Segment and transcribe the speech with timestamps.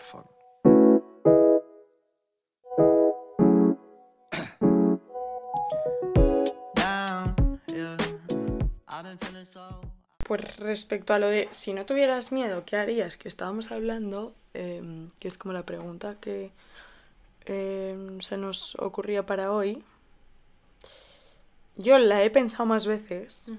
[0.00, 0.42] Fuck.
[10.26, 13.16] Pues respecto a lo de si no tuvieras miedo, ¿qué harías?
[13.16, 16.52] Que estábamos hablando, em, que es como la pregunta que
[17.44, 19.82] em, se nos ocurría para hoy.
[21.76, 23.50] Yo la he pensado más veces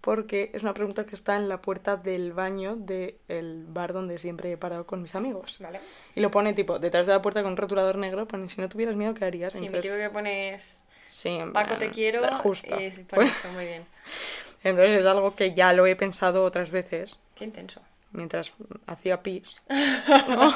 [0.00, 4.50] porque es una pregunta que está en la puerta del baño del bar donde siempre
[4.52, 5.58] he parado con mis amigos.
[5.60, 5.80] Vale.
[6.14, 8.68] Y lo pone tipo detrás de la puerta con un rotulador negro, pone si no
[8.68, 9.52] tuvieras miedo, ¿qué harías?
[9.52, 12.80] Sí, Entonces, mítico que pones sí, Paco te quiero Justo.
[12.80, 13.84] y por Pues- eso, muy bien.
[14.64, 17.18] entonces es algo que ya lo he pensado otras veces.
[17.34, 17.80] Qué intenso.
[18.12, 18.52] mientras
[18.86, 19.62] hacía pis
[20.28, 20.52] ¿no?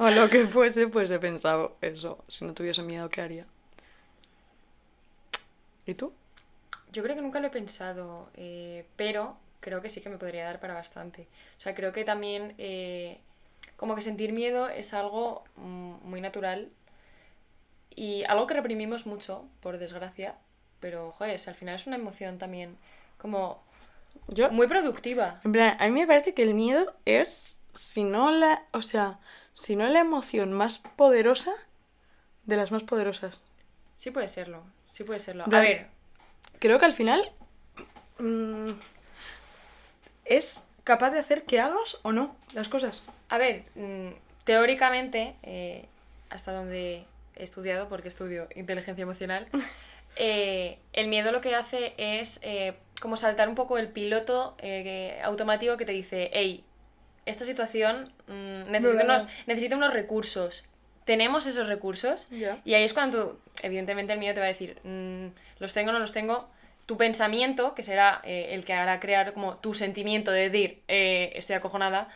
[0.00, 2.24] o lo que fuese, pues he pensado eso.
[2.28, 3.46] Si no tuviese miedo, ¿qué haría?
[5.86, 6.12] ¿Y tú?
[6.94, 10.44] Yo creo que nunca lo he pensado, eh, pero creo que sí que me podría
[10.44, 11.26] dar para bastante.
[11.58, 13.18] O sea, creo que también eh,
[13.76, 16.68] como que sentir miedo es algo mm, muy natural
[17.96, 20.36] y algo que reprimimos mucho, por desgracia,
[20.78, 22.76] pero, joder, al final es una emoción también
[23.18, 23.60] como
[24.28, 25.40] Yo, muy productiva.
[25.44, 29.18] en plan, a mí me parece que el miedo es, si no la, o sea,
[29.54, 31.54] si no la emoción más poderosa
[32.44, 33.42] de las más poderosas.
[33.94, 35.44] Sí puede serlo, sí puede serlo.
[35.50, 35.88] A ver,
[36.64, 37.30] Creo que al final
[38.18, 38.70] mm,
[40.24, 43.04] es capaz de hacer que hagas o no las cosas.
[43.28, 44.12] A ver, mm,
[44.44, 45.84] teóricamente, eh,
[46.30, 47.04] hasta donde
[47.36, 49.46] he estudiado, porque estudio inteligencia emocional,
[50.16, 54.56] eh, el miedo lo que hace es eh, como saltar un poco el piloto
[55.22, 56.64] automático que te dice, hey,
[57.26, 59.22] esta situación mm, necesita, No, no, no.
[59.22, 60.66] unos, necesita unos recursos.
[61.04, 62.28] ¿Tenemos esos recursos?
[62.64, 65.26] Y ahí es cuando, tú- evidentemente, el miedo te va a decir, mm,
[65.60, 66.48] los tengo no los tengo.
[66.86, 71.32] Tu pensamiento, que será eh, el que hará crear como tu sentimiento de decir, eh,
[71.34, 72.08] estoy acojonada,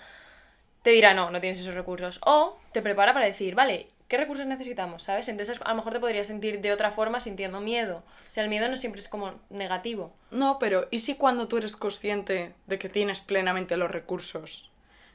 [0.82, 2.20] te dirá, no, no tienes esos recursos.
[2.24, 5.02] O te prepara para decir, vale, ¿qué recursos necesitamos?
[5.02, 5.28] ¿Sabes?
[5.28, 8.02] Entonces a lo mejor te podrías sentir de otra forma sintiendo miedo.
[8.28, 10.14] O sea, el miedo no siempre es como negativo.
[10.30, 14.70] No, pero ¿y si cuando tú eres consciente de que tienes plenamente los recursos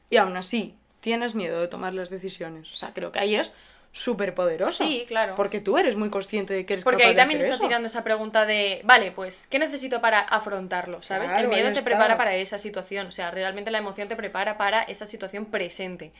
[0.09, 2.71] y aún así tienes miedo de tomar las decisiones?
[2.71, 3.53] O sea, creo que ahí es
[3.91, 4.83] súper poderoso.
[4.83, 5.35] Sí, claro.
[5.35, 7.63] Porque tú eres muy consciente de que eres Porque capaz ahí de también hacer está
[7.63, 7.67] eso.
[7.67, 11.03] tirando esa pregunta de, vale, pues, ¿qué necesito para afrontarlo?
[11.03, 11.31] ¿Sabes?
[11.31, 11.83] Claro, el miedo te está.
[11.83, 13.07] prepara para esa situación.
[13.07, 16.11] O sea, realmente la emoción te prepara para esa situación presente.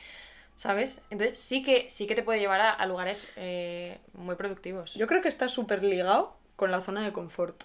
[0.56, 1.00] ¿Sabes?
[1.10, 4.94] Entonces sí que, sí que te puede llevar a, a lugares eh, muy productivos.
[4.94, 7.64] Yo creo que está súper ligado con la zona de confort.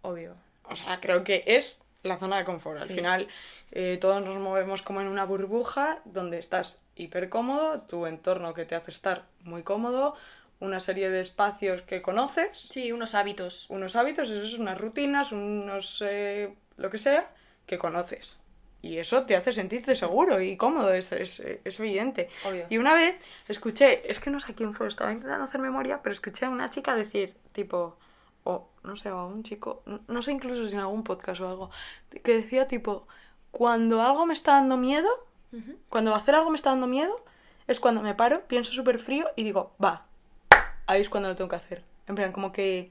[0.00, 0.34] Obvio.
[0.64, 2.78] O sea, creo que es la zona de confort.
[2.80, 2.94] Al Sí.
[2.94, 3.28] final,
[3.72, 8.64] eh, todos nos movemos como en una burbuja donde estás hiper cómodo, tu entorno que
[8.64, 10.14] te hace estar muy cómodo,
[10.60, 12.50] una serie de espacios que conoces.
[12.70, 13.66] Sí, unos hábitos.
[13.70, 17.30] unos hábitos, eso es unas rutinas, unos eh, lo que sea,
[17.66, 18.38] que conoces.
[18.82, 22.30] Y eso te hace sentirte seguro y cómodo, es, es, es evidente.
[22.46, 22.66] Obvio.
[22.70, 26.14] Y una vez escuché, es que no sé quién fue, estaba intentando hacer memoria, pero
[26.14, 27.98] escuché a una chica decir, tipo,
[28.44, 31.70] o no sé, a un chico, no, sé incluso si en algún podcast o algo,
[32.22, 33.06] que decía tipo,
[33.50, 35.08] cuando algo me está dando miedo,
[35.88, 37.24] cuando hacer algo me está dando miedo,
[37.66, 40.06] es cuando me paro, pienso súper frío y digo, va,
[40.86, 41.84] ahí es cuando lo tengo que hacer.
[42.06, 42.90] En plan, como que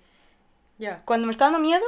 [0.78, 1.04] Ya.
[1.06, 1.86] cuando me está dando miedo,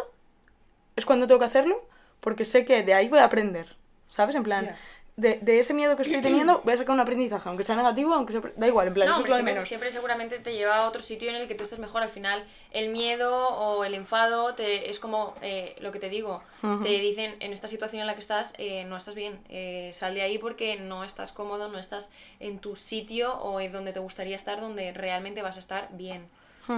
[0.95, 1.85] es cuando tengo que hacerlo,
[2.19, 3.75] porque sé que de ahí voy a aprender,
[4.07, 4.35] ¿sabes?
[4.35, 4.75] En plan.
[5.17, 8.13] De, de ese miedo que estoy teniendo voy a sacar un aprendizaje, aunque sea negativo,
[8.13, 8.41] aunque sea...
[8.55, 9.67] Da igual, en plan, No, eso es lo siempre, menos.
[9.67, 12.01] siempre seguramente te lleva a otro sitio en el que tú estés mejor.
[12.03, 16.43] Al final, el miedo o el enfado te, es como eh, lo que te digo.
[16.83, 19.39] Te dicen, en esta situación en la que estás, eh, no estás bien.
[19.49, 23.71] eh, sal de ahí porque no estás cómodo, no estás en tu sitio o en
[23.71, 26.27] donde te gustaría estar, donde realmente vas a estar bien.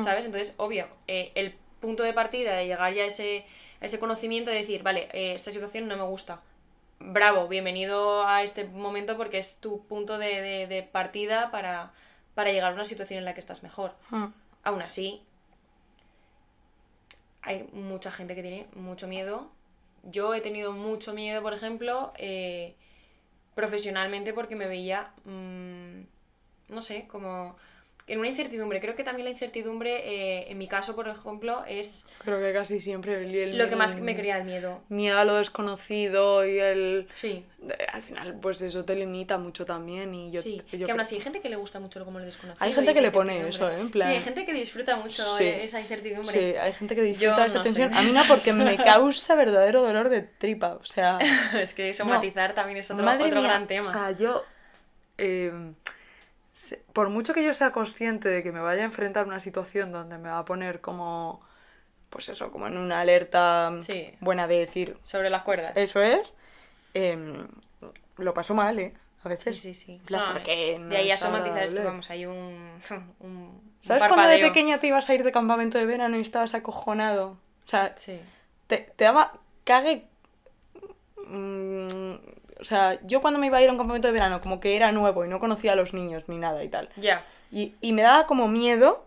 [0.04, 0.26] ¿Sabes?
[0.26, 3.46] Entonces, obvio, eh, el punto de partida de llegar ya a ese,
[3.82, 6.42] a ese conocimiento de decir, vale, eh, esta situación no me gusta.
[7.06, 11.91] Bravo, bienvenido a este momento porque es tu punto de, de- de partida para,
[12.34, 13.94] para llegar a una situación en la que estás mejor.
[14.09, 14.28] Mm.
[14.64, 15.22] Aún así,
[17.42, 19.50] hay mucha gente que tiene mucho miedo.
[20.03, 22.74] Yo he tenido mucho miedo, por ejemplo, eh,
[23.54, 26.01] profesionalmente porque me veía, mm,
[26.69, 27.57] no sé, como
[28.06, 28.82] en una incertidumbre.
[28.82, 32.80] Creo que también la incertidumbre, eh, en mi caso, por ejemplo, es Creo que casi
[32.82, 34.82] siempre el, el- lo que más me crea el miedo.
[34.90, 37.08] Miedo a lo desconocido y el...
[37.16, 40.42] Sí, de- Al final, pues eso te limita mucho también y yo...
[40.42, 40.62] sí.
[40.74, 42.64] yo que aún así hay gente que le gusta mucho lo como lo desconocido.
[42.66, 43.80] Hay gente que le pone eso, ¿eh?
[43.80, 45.46] En plan- Sí, hay gente que disfruta mucho Sí.
[45.46, 46.32] eh, esa incertidumbre.
[46.38, 47.94] Sí, hay gente que disfruta Yo esa no tensión.
[47.94, 50.74] A mí no, porque me causa verdadero dolor de tripa.
[50.74, 51.20] O sea,
[51.62, 51.94] es que No.
[51.94, 53.88] somatizar también es otro, Madre otro mía, gran tema.
[53.90, 54.44] O sea, yo.
[55.18, 55.52] eh,
[56.94, 59.92] por mucho que yo sea consciente de que me vaya a enfrentar a una situación
[59.92, 61.42] donde me va a poner como.
[62.10, 64.14] Pues eso, como en una alerta Sí.
[64.20, 64.98] buena de decir.
[65.04, 65.72] Sobre las cuerdas.
[65.76, 66.36] Eso es.
[66.94, 67.48] em,
[68.18, 68.94] lo paso mal, ¿eh?
[69.24, 69.60] A veces.
[69.60, 70.16] Sí, sí, sí.
[70.16, 74.04] No, porque no de ahí a somatizar es que vamos, hay un, un, un ¿Sabes
[74.08, 77.38] cuando de pequeña te ibas a ir de campamento de verano y estabas acojonado?
[77.66, 78.20] O sea, Sí.
[78.68, 79.34] te, te daba
[79.64, 80.06] cague.
[81.28, 82.14] mm,
[82.60, 84.76] o sea, yo cuando me iba a ir a un campamento de verano, como que
[84.76, 86.90] era nuevo y no conocía a los niños ni nada y tal.
[86.96, 87.24] Ya.
[87.52, 89.06] Y, y me daba como miedo,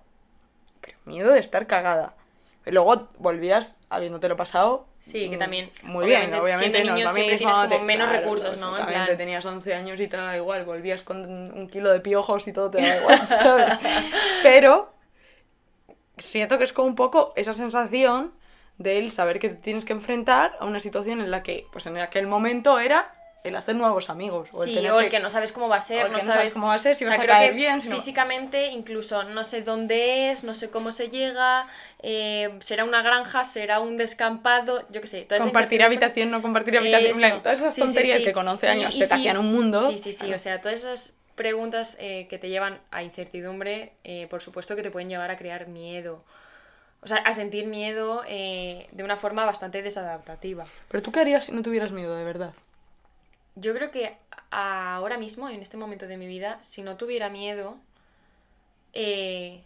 [0.80, 2.14] pero miedo de estar cagada.
[2.64, 4.86] Y luego volvías habiéndotelo pasado.
[4.98, 6.78] Sí, que tamí- Muy obviamente, bien, obviamente.
[6.78, 8.76] siendo no es niño lo siempre tienes como menos claro, recursos, ¿no?
[8.76, 11.18] En plan- tenías 11 años y te daba igual, volvías con
[11.52, 13.78] un kilo de piojos y todo te daba igual, ¿sabes?
[14.42, 14.92] Pero
[16.16, 18.32] siento que es como un poco esa sensación
[18.78, 21.86] de el saber que te tienes que enfrentar a una situación en la que, pues
[21.86, 23.12] en aquel momento era
[23.46, 24.50] el hacer nuevos amigos.
[24.52, 26.12] O el sí, tener o el que no sabes cómo va a o ser, el
[26.12, 27.56] no que sabes cómo va a ser, si o vas sea, a creo caer que
[27.56, 31.68] bien, si no- Físicamente, incluso no sé dónde es, no sé cómo se llega,
[32.02, 35.26] eh, será una granja, será un descampado, yo qué sé.
[35.38, 37.38] compartir habitación, no compartir habitación, Eso.
[37.42, 38.24] todas esas Sí, tonterías sí.
[38.24, 39.88] que con 11 Y- años y se te hacían un mundo.
[39.90, 44.26] Sí, sí, sí, o sea, todas esas preguntas eh, que te llevan a incertidumbre, eh,
[44.30, 46.24] por supuesto que te pueden llevar a crear miedo.
[47.02, 50.64] O sea, a sentir miedo eh, de una forma bastante desadaptativa.
[50.88, 52.54] Pero tú qué harías si no tuvieras miedo, de verdad.
[53.56, 54.16] Yo creo que
[54.50, 57.78] ahora mismo, en este momento de mi vida, si no tuviera miedo,
[58.92, 59.62] eh,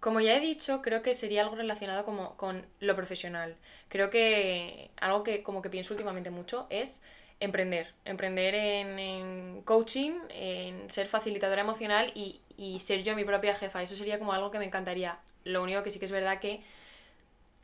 [0.00, 3.56] como ya he dicho, creo que sería algo relacionado como con lo profesional.
[3.88, 7.02] Creo que algo que como que pienso últimamente mucho es
[7.40, 7.94] emprender.
[8.04, 13.82] Emprender en, en coaching, en ser facilitadora emocional y, y ser yo mi propia jefa.
[13.82, 15.18] Eso sería como algo que me encantaría.
[15.44, 16.62] Lo único que sí que es verdad que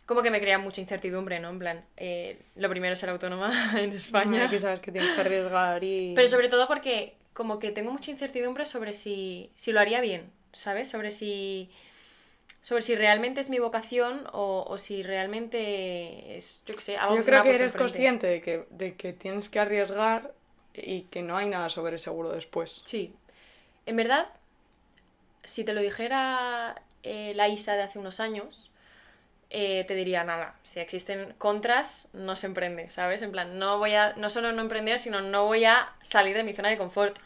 [0.07, 1.49] como que me crea mucha incertidumbre, ¿no?
[1.51, 4.49] En plan, eh, lo primero es ser autónoma en España.
[4.51, 6.13] que sabes que tienes que arriesgar y...
[6.15, 10.31] Pero sobre todo porque como que tengo mucha incertidumbre sobre si, si lo haría bien,
[10.53, 10.89] ¿sabes?
[10.89, 11.71] Sobre si,
[12.63, 17.17] sobre si realmente es mi vocación o, o si realmente es, yo qué sé, algo
[17.17, 17.79] Yo que se me creo ha que eres enfrente.
[17.79, 20.35] consciente de que, de que tienes que arriesgar
[20.75, 22.83] y que no hay nada sobre seguro después.
[22.85, 23.15] Sí.
[23.87, 24.29] En verdad,
[25.45, 28.71] si te lo dijera eh, la Isa de hace unos años,
[29.51, 30.55] eh, te diría nada.
[30.63, 33.23] Si existen contras, no se emprende, ¿sabes?
[33.23, 36.45] En plan, no voy a, no solo no emprender, sino no voy a salir de
[36.45, 37.19] mi zona de confort.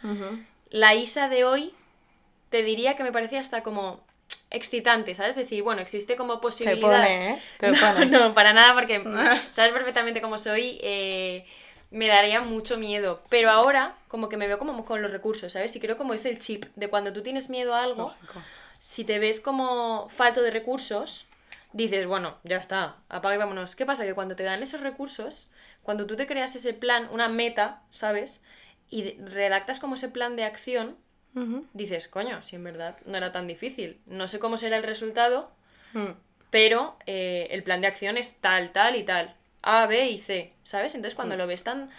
[0.70, 1.75] La Isa de hoy
[2.50, 4.00] te diría que me parecía hasta como
[4.50, 5.37] excitante, ¿sabes?
[5.37, 6.81] Decir, bueno, existe como Te posibilidad.
[6.81, 7.43] pone, ¿eh?
[7.59, 7.70] Te
[8.06, 9.03] No, no, para nada, porque
[9.50, 10.79] sabes perfectamente cómo soy.
[10.82, 11.47] eh,
[11.91, 13.23] me daría mucho miedo.
[13.31, 15.75] Pero ahora, como que me veo como con los recursos, ¿sabes?
[15.76, 18.43] Y creo como es el chip de cuando tú tienes miedo a algo, Lógico.
[18.79, 21.25] si te ves como falto de recursos,
[21.79, 23.75] dices, bueno, ya está, apaga y vámonos.
[23.77, 24.05] ¿Qué pasa?
[24.05, 25.49] Que cuando te dan esos recursos,
[25.83, 28.43] cuando tú te creas ese plan, una meta, ¿sabes?
[28.91, 30.97] Y redactas como ese plan de acción,
[31.73, 34.01] dices, coño, si en verdad no era tan difícil.
[34.07, 35.53] No sé cómo será el resultado,
[35.95, 36.09] Mm.
[36.51, 39.35] pero eh, el plan de acción es tal, tal y tal.
[39.63, 40.95] A, B y C, ¿sabes?
[40.95, 41.39] Entonces cuando Mm.
[41.39, 41.91] lo ves tan...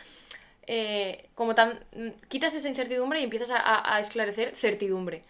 [0.68, 1.80] eh, como tan...
[1.96, 5.24] mm, Quitas esa incertidumbre y empiezas a, a- a esclarecer certidumbre.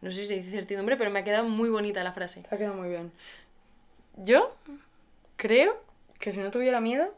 [0.00, 2.42] No sé si se dice certidumbre, pero me ha quedado muy bonita la frase.
[2.42, 3.10] Te ha quedado muy bien.
[4.16, 4.54] Yo
[5.36, 5.80] creo
[6.18, 7.14] que si no tuviera miedo,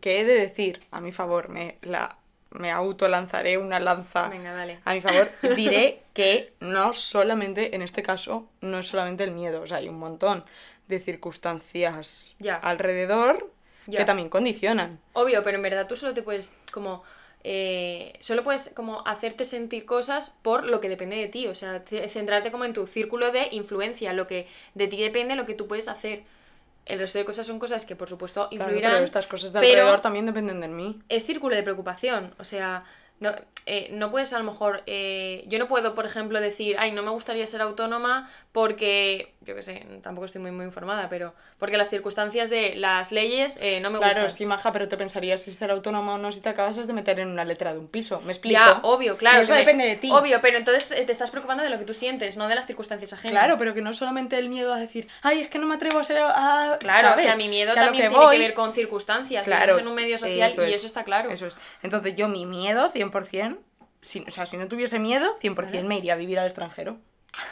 [0.00, 2.16] que he de decir, a mi favor, me, la,
[2.50, 4.78] me autolanzaré una lanza Venga, dale.
[4.84, 9.62] a mi favor, diré que no solamente, en este caso, no es solamente el miedo,
[9.62, 10.44] o sea, hay un montón
[10.88, 12.56] de circunstancias Ya.
[12.56, 13.50] alrededor
[13.86, 14.00] Ya.
[14.00, 15.00] que también condicionan.
[15.12, 17.02] Obvio, pero en verdad tú solo te puedes como...
[17.48, 21.84] eh, solo puedes como hacerte sentir cosas por lo que depende de ti, o sea,
[22.08, 25.68] centrarte como en tu círculo de influencia, lo que de ti depende, lo que tú
[25.68, 26.24] puedes hacer.
[26.86, 28.92] El resto de cosas son cosas que por supuesto Claro, influirán.
[28.94, 31.00] pero estas cosas de alrededor también dependen de mí.
[31.08, 32.84] es círculo de preocupación, o sea,
[33.20, 33.34] no,
[33.66, 37.02] eh, no puedes a lo mejor, eh, yo no puedo, por ejemplo, decir, ay, no
[37.02, 41.76] me gustaría ser autónoma porque, yo qué sé, tampoco estoy muy, muy informada, pero porque
[41.76, 44.36] las circunstancias de las leyes eh, no me Claro, gustan.
[44.36, 47.20] sí, maja, pero te pensarías si ser autónoma o no si te acabas de meter
[47.20, 48.20] en una letra de un piso.
[48.24, 48.58] ¿Me explico?
[48.58, 49.40] Ya, obvio, claro.
[49.40, 50.10] Y eso me- depende de ti.
[50.10, 53.12] Obvio, pero entonces te estás preocupando de lo que tú sientes, no de las circunstancias
[53.12, 53.32] ajenas.
[53.42, 55.98] Claro, pero que no solamente el miedo a decir, ay, es que no me atrevo
[55.98, 56.18] a ser.
[56.18, 56.76] A...
[56.80, 57.24] Claro, ¿sabes?
[57.24, 59.44] o sea, mi miedo Que también que tiene voy- que ver con circunstancias.
[59.44, 59.78] Claro.
[59.78, 61.30] En un medio social y es, eso está claro.
[61.30, 61.56] Eso es.
[61.82, 63.58] Entonces, yo, mi miedo, 100%,
[64.00, 66.98] si, o sea, si no tuviese miedo, 100% me iría a vivir al extranjero.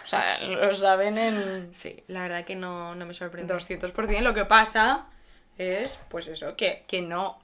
[0.05, 3.53] O sea, lo saben en Sí, la verdad que no, no me sorprende.
[3.55, 4.21] 200%.
[4.21, 5.07] Lo que pasa
[5.59, 7.39] es, pues eso, que, que no.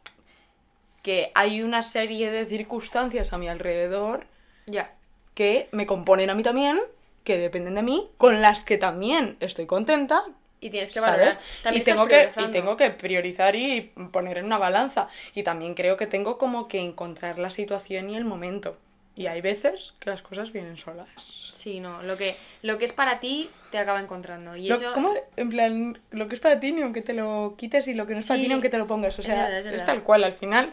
[1.02, 4.26] que hay una serie de circunstancias a mi alrededor
[4.66, 4.94] Ya.
[5.34, 6.80] que me componen a mí también,
[7.24, 10.24] que dependen de mí, con las que también estoy contenta.
[10.60, 11.32] Y tienes que valorar.
[11.32, 11.46] ¿Sabes?
[11.62, 13.80] También y, tengo que, y tengo que priorizar y
[14.12, 15.08] poner en una balanza.
[15.34, 18.76] Y también creo que tengo como que encontrar la situación y el momento.
[19.16, 21.08] Y hay veces que las cosas vienen solas.
[21.54, 22.02] Sí, no.
[22.02, 24.56] Lo que, lo que es para ti te acaba encontrando.
[24.56, 24.92] Y Lo- eso.
[24.94, 25.12] ¿cómo?
[25.36, 28.14] En plan, lo que es para ti ni aunque te lo quites y lo que
[28.14, 29.18] no es para Sí, ti ni aunque te lo pongas.
[29.18, 30.24] O es sea, verdad, es es, tal cual.
[30.24, 30.72] Al final,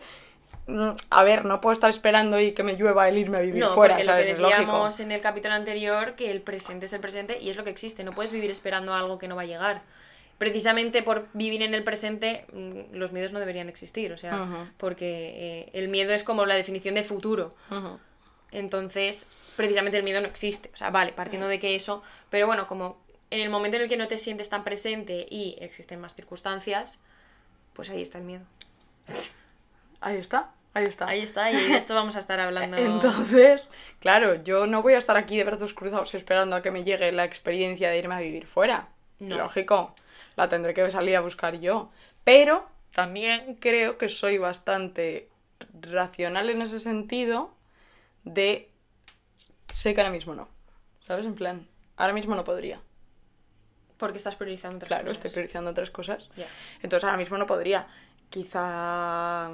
[1.10, 3.74] a ver, no puedo estar esperando y que me llueva el irme a vivir No,
[3.74, 4.26] fuera, porque ¿sabes?
[4.40, 7.50] lo Es que decíamos en el capítulo anterior, que el presente es el presente y
[7.50, 8.04] es lo que existe.
[8.04, 9.82] No puedes vivir esperando algo que no va a llegar.
[10.38, 14.12] Precisamente por vivir en el presente, mm, los miedos no deberían existir.
[14.12, 14.68] O sea, Ujú.
[14.78, 17.56] porque eh, el miedo es como la definición de futuro.
[17.72, 17.98] Ujú.
[18.52, 20.70] Entonces, precisamente el miedo no existe.
[20.74, 22.04] O sea, vale, partiendo de que eso.
[22.30, 22.98] Pero bueno, como
[23.32, 27.00] en el momento en el que no te sientes tan presente y existen más circunstancias,
[27.74, 28.44] pues ahí está el miedo.
[30.00, 31.08] Ahí está, ahí está.
[31.08, 32.78] Ahí está, y de esto vamos a estar hablando.
[32.78, 36.84] Entonces, claro, yo no voy a estar aquí de brazos cruzados esperando a que me
[36.84, 38.90] llegue la experiencia de irme a vivir fuera.
[39.20, 39.38] No.
[39.38, 39.96] Lógico,
[40.36, 41.90] la tendré que salir a buscar yo.
[42.24, 45.30] Pero también creo que soy bastante
[45.82, 47.52] racional en ese sentido
[48.24, 48.70] de
[49.74, 50.48] sé que ahora mismo no.
[51.00, 51.26] ¿Sabes?
[51.26, 52.80] En plan, ahora mismo no podría.
[53.98, 55.18] Porque estás priorizando otras Claro, cosas.
[55.18, 56.30] estoy priorizando otras cosas.
[56.36, 56.46] Ya.
[56.84, 57.88] Entonces ahora mismo no podría.
[58.30, 59.52] Quizá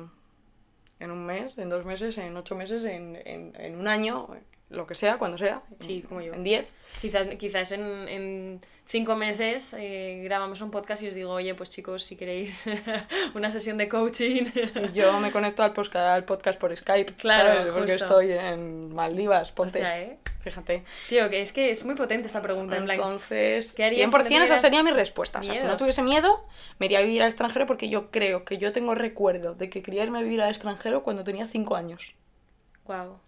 [1.03, 4.29] en un mes, en dos meses, en ocho meses, en, en, un año,
[4.73, 5.61] lo que sea, cuando sea.
[5.79, 6.33] Sí, en- como yo.
[6.33, 6.67] En diez.
[7.01, 11.69] Quizás, quizás en, en cinco meses eh, grabamos un podcast y os digo, oye, pues
[11.69, 12.65] chicos, si queréis
[13.33, 14.45] una sesión de coaching.
[14.55, 17.13] Y yo me conecto al podcast, al podcast por Skype.
[17.17, 17.73] Claro, ¿sabes?
[17.73, 18.05] Porque justo.
[18.21, 19.81] estoy en Maldivas, ponte.
[19.83, 20.17] ¿eh?
[20.43, 20.83] Fíjate.
[21.07, 22.75] Tío, que es que es muy potente esta pregunta.
[22.77, 25.39] En Entonces, ¿qué harías 100% si no esa sería mi respuesta.
[25.39, 26.45] O sea, si no tuviese miedo,
[26.79, 29.81] me iría a vivir al extranjero porque yo creo que yo tengo recuerdo de que
[29.81, 32.15] quería irme a vivir al extranjero cuando tenía 5 años.
[32.85, 33.19] wow.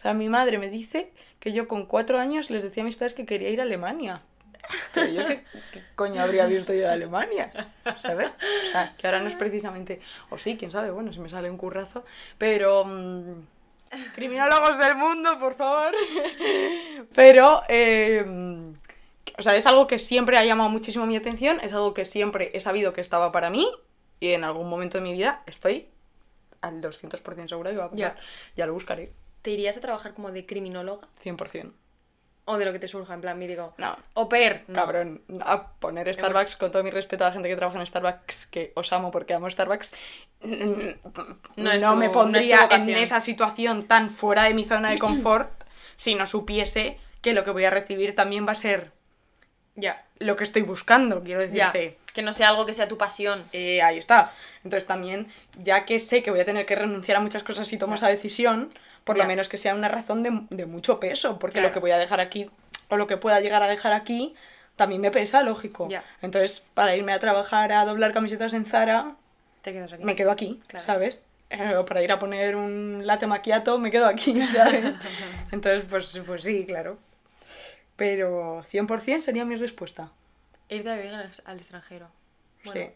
[0.00, 2.96] O sea, mi madre me dice que yo con cuatro años les decía a mis
[2.96, 4.22] padres que quería ir a Alemania.
[4.94, 7.50] Pero yo qué, qué coño habría visto yo de Alemania,
[7.98, 8.30] ¿sabes?
[8.30, 10.00] O sea, que ahora no es precisamente...
[10.30, 12.02] O sí, quién sabe, bueno, si me sale un currazo.
[12.38, 12.86] Pero...
[12.86, 13.42] mm,
[14.14, 15.92] criminólogos del mundo, por favor.
[17.14, 17.60] Pero...
[17.68, 18.72] eh, mm,
[19.36, 22.52] o sea, es algo que siempre ha llamado muchísimo mi atención, es algo que siempre
[22.54, 23.70] he sabido que estaba para mí
[24.18, 25.90] y en algún momento de mi vida estoy
[26.62, 28.16] al 200% segura que va a pasar.
[28.16, 28.16] Ya.
[28.56, 29.12] ya lo buscaré.
[29.42, 31.08] ¿Te irías a trabajar como de criminóloga?
[31.24, 31.72] 100%.
[32.46, 33.74] O de lo que te surja, en plan, me digo.
[33.78, 33.96] No.
[34.14, 34.64] O per.
[34.66, 34.74] no.
[34.74, 38.46] Cabrón, a poner Starbucks, con todo mi respeto a la gente que trabaja en Starbucks,
[38.46, 39.92] que os amo porque amo Starbucks,
[40.42, 40.50] no,
[41.12, 41.22] tu-
[41.56, 45.50] me no es tu pondría en esa situación tan fuera de mi zona de confort
[45.96, 48.92] si no supiese que lo que voy a recibir también va a ser
[49.80, 50.04] Ya.
[50.18, 51.70] lo que estoy buscando, quiero Ya.
[51.72, 51.98] decirte.
[52.12, 53.44] Que no sea algo que sea tu pasión.
[53.52, 54.32] Eh, ahí está.
[54.64, 55.28] Entonces también,
[55.62, 58.08] ya que sé que voy a tener que renunciar a muchas cosas si tomo esa
[58.08, 58.70] decisión,
[59.04, 61.68] por lo menos que sea una razón de, de mucho peso, porque Claro.
[61.68, 62.50] lo que voy a dejar aquí,
[62.88, 64.34] o lo que pueda llegar a dejar aquí,
[64.76, 65.88] también me pesa, lógico.
[65.88, 66.02] Ya.
[66.20, 69.14] Entonces, para irme a trabajar a doblar camisetas en Zara,
[69.62, 70.04] Te quedas aquí.
[70.04, 70.60] me quedo aquí.
[70.80, 71.20] ¿sabes?
[71.50, 74.96] Eh, o para ir a poner un latte macchiato, me quedo aquí, ¿sabes?
[75.52, 76.98] Entonces, pues, pues sí, claro.
[78.00, 80.10] Pero 100% sería mi respuesta.
[80.70, 82.08] Irte a vivir al, al extranjero.
[82.64, 82.90] Bueno, Sí.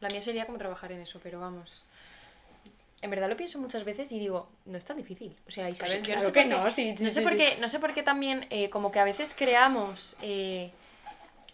[0.00, 1.82] La mía sería como trabajar en eso, pero vamos.
[3.00, 5.34] En verdad lo pienso muchas veces y digo, no es tan difícil.
[5.48, 7.34] O sea, Isabel, yo no sé que por qué, no, sí, sí, no sé por
[7.34, 10.70] qué, no sé por qué también eh, como que a veces creamos eh,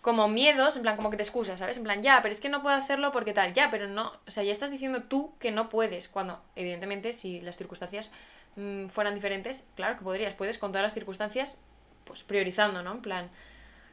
[0.01, 1.77] como miedos, en plan como que te excusas, ¿sabes?
[1.77, 4.31] En plan, ya, pero es que no puedo hacerlo porque tal, ya, pero no, o
[4.33, 8.11] sea, ya estás diciendo tú que no puedes, cuando evidentemente si las circunstancias
[8.57, 11.59] mm, fueran diferentes, claro que podrías, puedes con todas las circunstancias,
[12.05, 12.93] pues priorizando, ¿no?
[12.93, 13.31] En plan,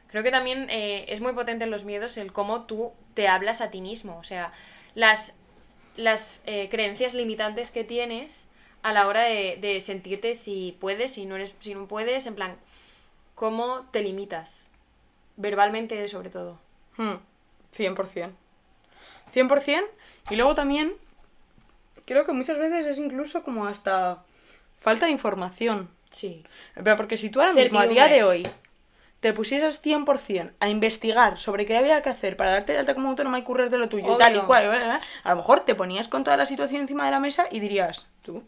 [0.08, 3.60] Creo que también eh, es muy potente en los miedos el cómo tú te hablas
[3.60, 4.18] a ti mismo.
[4.18, 4.52] O sea,
[4.94, 5.36] las,
[5.96, 8.48] las eh, creencias limitantes que tienes
[8.82, 12.56] a la hora de, sentirte si puedes, si no, eres, si no puedes, en plan,
[13.34, 14.68] cómo te limitas.
[15.36, 16.58] Verbalmente, sobre todo.
[16.96, 17.16] Hmm,
[17.76, 18.30] 100%.
[19.34, 19.84] 100%.
[20.30, 20.94] Y luego también,
[22.06, 24.24] creo que muchas veces es incluso como hasta
[24.80, 25.90] falta de información.
[26.10, 26.44] Sí.
[26.74, 28.42] Pero porque si tú ahora mismo, a día de hoy,
[29.20, 33.08] te pusieras 100% a investigar sobre qué había que hacer para darte de alta como
[33.08, 35.00] autónoma y currar de lo tuyo y tal y cual, ¿verdad?
[35.24, 38.06] a lo mejor te ponías con toda la situación encima de la mesa y dirías,
[38.24, 38.44] tú,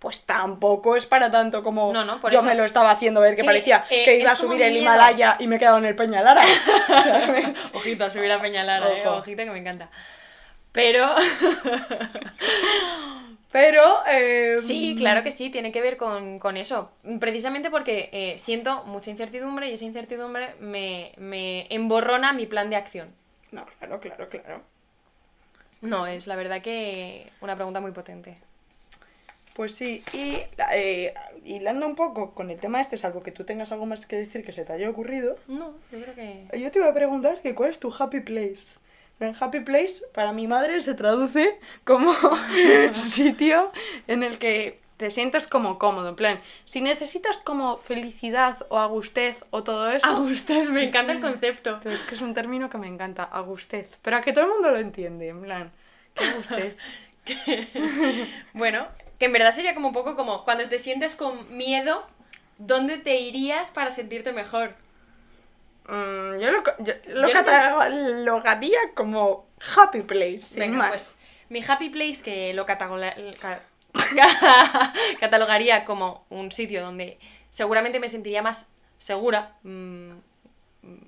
[0.00, 2.46] pues tampoco es para tanto como No, no, por yo eso.
[2.48, 4.84] me lo estaba haciendo ver que Que, parecía eh, que iba a subir el miedo.
[4.84, 6.42] Himalaya y me he quedado en el Peñalara.
[6.88, 7.48] ¿sabes?
[7.74, 9.18] Ojito, a subir a Peñalara, eh, Ojo.
[9.18, 9.88] ojito que me encanta.
[10.72, 11.08] Pero
[13.50, 16.90] Pero, eh, sí, claro que sí, tiene que ver con, con eso.
[17.18, 22.76] Precisamente porque eh, siento mucha incertidumbre y esa incertidumbre me, me emborrona mi plan de
[22.76, 23.08] acción.
[23.50, 24.62] No, claro, claro, claro.
[25.80, 28.36] No, es la verdad que una pregunta muy potente.
[29.54, 30.36] Pues sí, y
[30.72, 31.14] eh,
[31.44, 34.44] hilando un poco con el tema este, salvo que tú tengas algo más que decir
[34.44, 36.46] que se te haya ocurrido, No, yo creo que...
[36.60, 38.78] yo te iba a preguntar que cuál es tu happy place.
[39.20, 42.14] En happy place, para mi madre, se traduce como
[42.94, 43.72] sitio
[44.06, 46.10] en el que te sientes como cómodo.
[46.10, 50.06] En plan, si necesitas como felicidad o agustez o todo eso...
[50.06, 51.74] A usted me encanta el concepto.
[51.74, 53.96] Entonces, que es un término que me encanta, agustez.
[54.02, 55.72] Pero a que todo el mundo lo entiende, en plan,
[56.14, 56.76] qué agustez.
[58.54, 62.06] Bueno, que en verdad sería como un poco como cuando te sientes con miedo,
[62.56, 64.74] ¿dónde te irías para sentirte mejor?
[65.88, 70.88] Mm, yo lo, yo lo Yo no te- catalogaría como happy place, sin Venga, más.
[70.90, 71.18] pues
[71.48, 72.66] mi happy place que lo
[75.20, 77.18] catalogaría como un sitio donde
[77.50, 80.10] seguramente me sentiría más segura, mm,
[80.82, 80.98] mm,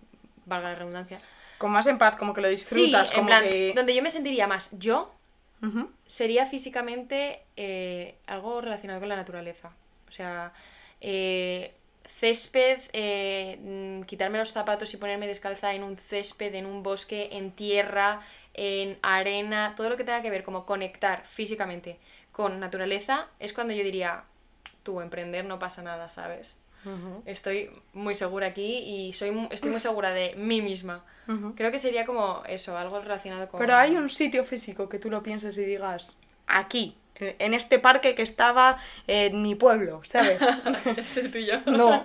[0.46, 1.20] valga la redundancia.
[1.58, 3.72] Con más en paz, como que lo disfrutas, sí, en como plan, que...
[3.76, 5.12] donde yo me sentiría más yo
[6.06, 9.72] sería físicamente eh, algo relacionado con la naturaleza.
[10.08, 10.54] O sea,
[11.02, 11.74] eh,
[12.10, 17.28] césped, eh, mm, quitarme los zapatos y ponerme descalza en un césped, en un bosque,
[17.32, 18.20] en tierra,
[18.54, 21.98] en arena, todo lo que tenga que ver como conectar físicamente
[22.32, 24.24] con naturaleza, es cuando yo diría,
[24.82, 26.58] tú emprender no pasa nada, ¿sabes?
[27.26, 31.04] Estoy muy segura aquí y soy, estoy muy segura de mí misma.
[31.54, 33.60] Creo que sería como eso, algo relacionado con...
[33.60, 36.96] Pero hay un sitio físico que tú lo pienses y digas, aquí,
[37.38, 40.38] en este parque que estaba en mi pueblo, ¿sabes?
[41.32, 41.60] tuyo.
[41.66, 42.02] no.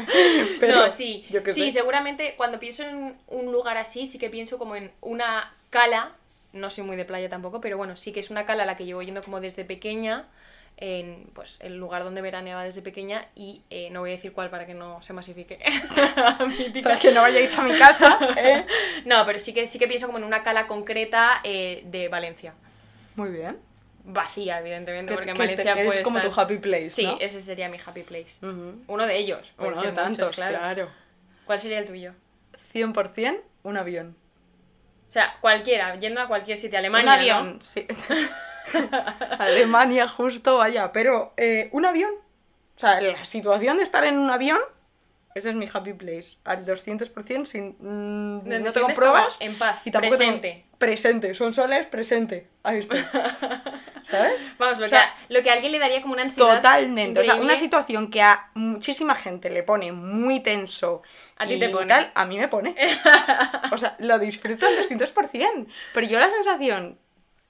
[0.60, 1.24] Pero, no, sí.
[1.30, 1.72] yo sí, sé.
[1.72, 6.12] seguramente cuando pienso en un lugar así, sí que pienso como en una cala.
[6.52, 8.76] No soy muy de playa tampoco, pero bueno, sí que es una cala a la
[8.76, 10.26] que llevo yendo como desde pequeña.
[10.78, 14.50] En pues el lugar donde veraneaba desde pequeña y eh, no voy a decir cuál
[14.50, 15.58] para que no se masifique.
[16.82, 18.66] Para que no vayáis a mi casa, ¿eh?
[19.06, 22.52] No, pero sí que sí que pienso como en una cala concreta eh, de Valencia.
[23.14, 23.56] Muy bien.
[24.08, 26.90] Vacía, evidentemente, Que- porque en que te- Valencia es puede como estar- tu happy place,
[26.90, 27.16] Sí, ¿no?
[27.20, 28.38] ese sería mi happy place.
[28.86, 29.52] Uno de ellos.
[29.58, 30.58] Uno de muchos, tantos, claro.
[30.58, 30.90] claro.
[31.44, 32.12] ¿Cuál sería el tuyo?
[32.72, 34.16] 100% un avión.
[35.08, 37.62] O sea, cualquiera, yendo a cualquier sitio, Alemania, un avión, ¿no?
[37.64, 37.86] sí.
[39.38, 40.92] Alemania, justo, vaya.
[40.92, 42.10] Pero eh, un avión.
[42.76, 44.58] O sea, la situación de estar en un avión,
[45.34, 46.38] ese es mi happy place.
[46.44, 47.76] Al 200% sin.
[47.78, 49.40] mm, no te tengo pruebas.
[49.40, 50.64] en paz, y tampoco tengo- presente.
[50.78, 51.34] presente.
[51.34, 52.48] Son soles, presente.
[52.62, 52.98] Ahí estoy.
[54.06, 54.40] ¿Sabes?
[54.56, 56.56] Vamos, lo, O sea, que a, lo que a alguien le daría como una ansiedad.
[56.56, 57.18] Totalmente.
[57.18, 57.64] O sea, una increíble.
[57.64, 61.02] situación que a muchísima gente le pone muy tenso.
[61.36, 61.86] A ti y te pone.
[61.86, 62.74] tal, a mí me pone.
[63.72, 65.66] o sea, lo disfruto al 200%.
[65.92, 66.98] Pero yo la sensación,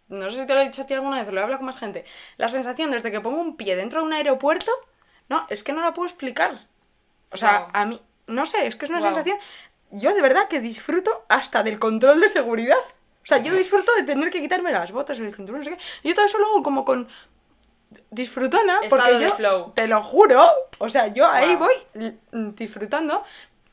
[0.09, 1.67] no sé si te lo he dicho a ti alguna vez, lo he hablado con
[1.67, 2.07] más gente,
[2.39, 4.73] la sensación desde que pongo un pie dentro de un aeropuerto,
[5.29, 6.59] no, es que no la puedo explicar.
[7.33, 7.71] O sea, Guau.
[7.75, 9.39] a mí, no sé, es que es una sensación,
[9.91, 12.77] yo de verdad que disfruto hasta del control de seguridad.
[13.27, 16.09] O sea, yo disfruto de tener que quitarme las botas, el cinturón, no sé qué.
[16.09, 17.09] Yo todo eso lo hago como con
[18.09, 19.73] disfrutona, Estado porque yo, flow.
[19.75, 20.45] te lo juro,
[20.79, 21.75] o sea, yo ahí voy
[22.55, 23.25] disfrutando,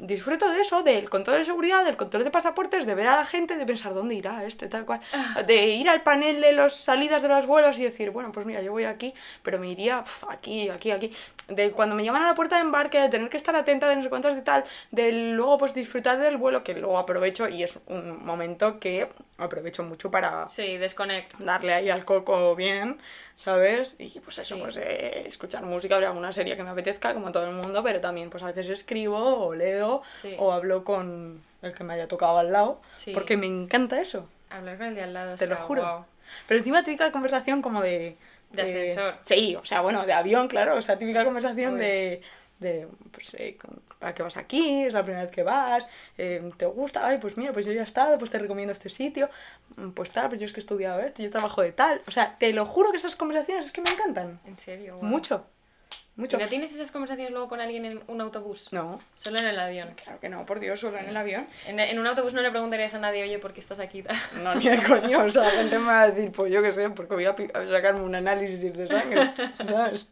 [0.06, 3.26] disfruto de eso, del control de seguridad, del control de pasaportes, de ver a la
[3.26, 5.42] gente, de pensar dónde irá este, tal cual, Ah.
[5.44, 8.62] de ir al panel de las salidas de los vuelos y decir, bueno, pues mira,
[8.62, 9.14] yo voy aquí,
[9.44, 11.14] pero me iría aquí, aquí, aquí,
[11.48, 13.96] de cuando me llaman a la puerta de embarque, de tener que estar atenta de
[13.96, 17.64] no sé cuántas de tal, de luego pues disfrutar del vuelo, que luego aprovecho y
[17.64, 21.34] es un momento que aprovecho mucho para Sí, desconect.
[21.40, 22.98] darle ahí al coco bien,
[23.36, 23.96] ¿sabes?
[24.00, 24.62] Y pues eso, Sí.
[24.62, 28.00] pues eh, escuchar música, ver alguna serie que me apetezca, como todo el mundo, pero
[28.02, 29.18] también pues a veces escribo
[29.48, 30.36] o leo Sí.
[30.40, 33.12] o hablo con el que me haya tocado al lado, Sí.
[33.14, 35.36] porque me encanta eso, Hablar con el de al lado.
[35.36, 36.06] te lo juro.
[36.48, 38.16] Pero encima típica conversación como de...
[38.52, 39.16] De ascensor.
[39.26, 41.80] Sí, o sea, bueno, de avión, claro, o sea, típica conversación Uy.
[41.80, 42.22] de...
[42.60, 43.58] de pues, eh,
[44.00, 44.84] ¿para qué vas aquí?
[44.84, 45.88] ¿Es la primera vez que vas?
[46.18, 47.06] Eh, ¿Te gusta?
[47.06, 49.30] Ay, pues mira, pues yo ya he estado, pues te recomiendo este sitio.
[49.76, 52.02] Mm, Pues tal, pues yo es que he estudiado esto, yo trabajo de tal.
[52.08, 54.40] O sea, te lo juro que esas conversaciones es que me encantan.
[54.46, 54.98] En serio.
[55.02, 55.46] Mucho.
[56.16, 56.38] Mucho.
[56.38, 58.68] ¿Y ¿No tienes esas conversaciones luego con alguien en un autobús?
[58.72, 59.90] No, Solo en el avión.
[59.96, 61.48] claro que no, por Dios, solo en el avión.
[61.68, 64.04] En, en un autobús no le preguntarías a nadie, oye, ¿por qué estás aquí?
[64.44, 66.72] No, ni de coño, o sea, la gente me va a decir, pues yo qué
[66.72, 69.34] sé, porque voy a, a sacarme un análisis de sangre,
[69.68, 70.08] ¿sabes?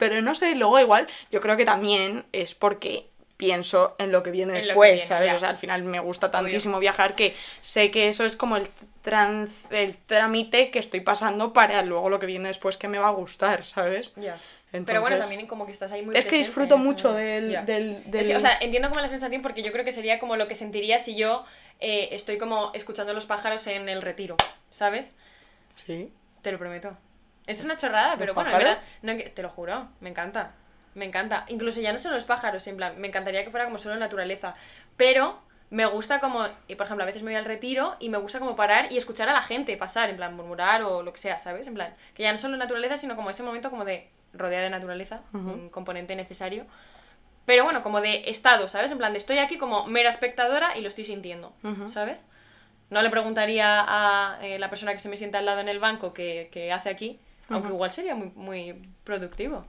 [0.00, 4.30] Pero no sé, luego igual, yo creo que también es porque pienso en lo que
[4.32, 5.30] viene En lo que después, viene, ¿sabes?
[5.30, 5.36] ya.
[5.36, 8.68] O sea, al final me gusta tantísimo viajar que sé que eso es como el,
[9.02, 13.08] trans, el trámite que estoy pasando para luego lo que viene después que me va
[13.08, 14.12] a gustar, ¿sabes?
[14.16, 14.36] Ya.
[14.70, 18.02] Pero bueno, también como que estás ahí muy Es que disfruto mucho del- del- Es
[18.04, 20.46] que, del- o sea, entiendo como la sensación porque yo creo que sería como lo
[20.48, 21.44] que sentiría si yo
[21.80, 24.36] eh, estoy como escuchando los pájaros en el retiro,
[24.70, 25.12] ¿sabes?
[25.86, 26.12] Sí.
[26.42, 26.96] Te lo prometo.
[27.46, 30.52] Es una chorrada, pero bueno, en verdad, no, te lo juro, me encanta.
[30.94, 31.44] Me encanta.
[31.48, 34.54] Incluso ya no son los pájaros, en plan, me encantaría que fuera como solo naturaleza.
[34.96, 38.18] Pero me gusta como, y por ejemplo, a veces me voy al retiro y me
[38.18, 41.18] gusta como parar y escuchar a la gente pasar, en plan, murmurar o lo que
[41.18, 41.66] sea, ¿sabes?
[41.66, 44.70] En plan, que ya no solo naturaleza, sino como ese momento como de rodeada de
[44.70, 46.66] naturaleza, un componente necesario.
[47.46, 48.92] Pero bueno, como de estado, ¿sabes?
[48.92, 51.52] En plan, de estoy aquí como mera espectadora y lo estoy sintiendo,
[51.88, 52.24] ¿sabes?
[52.90, 55.78] No le preguntaría a eh, la persona que se me sienta al lado en el
[55.78, 59.64] banco qué, qué hace aquí, aunque igual sería muy, muy productivo.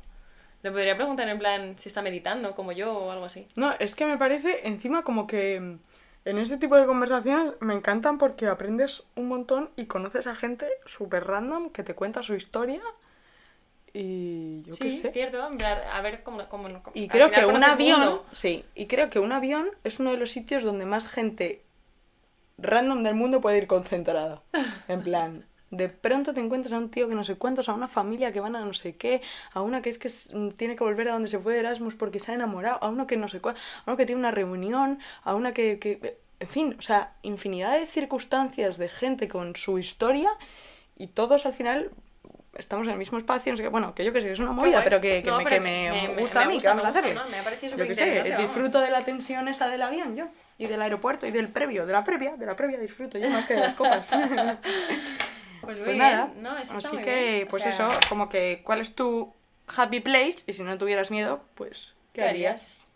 [0.63, 3.47] Le podría preguntar en plan si está meditando como yo o algo así.
[3.55, 5.55] No, es que me parece encima como que
[6.23, 10.67] en este tipo de conversaciones me encantan porque aprendes un montón y conoces a gente
[10.85, 12.81] súper random que te cuenta su historia
[13.93, 15.11] y yo qué Sí, sé.
[15.11, 15.41] cierto.
[15.43, 16.47] A ver cómo.
[16.47, 20.11] cómo- cómo- Y creo que un avión, sí, y creo que un avión es uno
[20.11, 21.63] de los sitios donde más gente
[22.57, 24.43] random del mundo puede ir concentrada.
[24.87, 27.87] En plan, de pronto te encuentras a un tío que no sé cuántos, a una
[27.87, 29.21] familia que van a no sé qué,
[29.53, 31.95] a una que es que mm, tiene que volver a donde se fue de Erasmus
[31.95, 34.31] porque se ha enamorado, a uno que no sé cuál, a uno que tiene una
[34.31, 39.55] reunión, a una que, que en fin, o sea, infinidad de circunstancias de gente con
[39.55, 40.29] su historia
[40.97, 41.91] y todos al final
[42.53, 44.51] estamos en el mismo espacio, no sé qué, bueno, que yo que sé, es una
[44.51, 46.83] movida, pero que, que No, me, pero que me, gusta a mí, que me vamos
[46.85, 47.13] a gusta, hacerle.
[47.15, 47.29] ¿no?
[47.29, 48.37] Me ha parecido Yo qué sé, vamos.
[48.37, 50.25] disfruto de la tensión esa del avión yo,
[50.57, 53.45] y del aeropuerto, y del previo, de la previa, de la previa disfruto yo más
[53.45, 54.11] que de las copas.
[55.61, 55.99] Pues Pues bien.
[55.99, 57.47] nada, No, eso está así que, bien.
[57.47, 59.31] O pues sea, eso, como que, ¿cuál es tu
[59.77, 60.39] happy place?
[60.47, 62.90] Y si no tuvieras miedo, pues, ¿qué, harías?